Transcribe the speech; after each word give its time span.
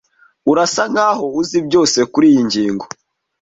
Urasa 0.51 0.83
nkaho 0.91 1.25
uzi 1.41 1.57
byose 1.67 1.99
kuriyi 2.11 2.41
ngingo. 2.47 2.85